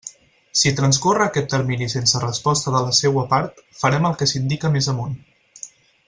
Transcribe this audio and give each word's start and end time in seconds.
Si 0.61 0.71
transcorre 0.79 1.25
aquest 1.25 1.49
termini 1.51 1.89
sense 1.93 2.21
resposta 2.23 2.73
de 2.75 2.81
la 2.87 2.95
seua 3.03 3.25
part, 3.37 3.61
farem 3.83 4.09
el 4.13 4.17
que 4.23 4.29
s'indica 4.35 4.73
més 4.77 4.89
amunt. 4.95 5.17